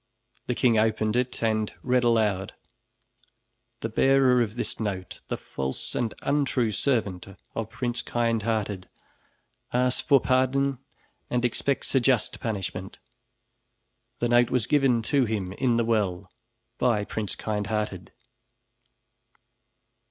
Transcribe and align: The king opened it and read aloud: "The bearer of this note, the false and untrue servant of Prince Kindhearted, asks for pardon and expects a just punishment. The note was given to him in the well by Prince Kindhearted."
The 0.47 0.55
king 0.55 0.79
opened 0.79 1.15
it 1.15 1.43
and 1.43 1.71
read 1.83 2.03
aloud: 2.03 2.55
"The 3.81 3.89
bearer 3.89 4.41
of 4.41 4.55
this 4.55 4.79
note, 4.79 5.21
the 5.27 5.37
false 5.37 5.93
and 5.93 6.15
untrue 6.23 6.71
servant 6.71 7.27
of 7.53 7.69
Prince 7.69 8.01
Kindhearted, 8.01 8.89
asks 9.71 10.01
for 10.01 10.19
pardon 10.19 10.79
and 11.29 11.45
expects 11.45 11.93
a 11.93 11.99
just 11.99 12.39
punishment. 12.39 12.97
The 14.17 14.29
note 14.29 14.49
was 14.49 14.65
given 14.65 15.03
to 15.03 15.25
him 15.25 15.51
in 15.53 15.77
the 15.77 15.85
well 15.85 16.31
by 16.79 17.05
Prince 17.05 17.35
Kindhearted." 17.35 18.11